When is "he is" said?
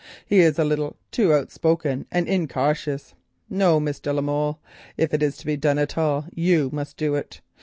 0.25-0.57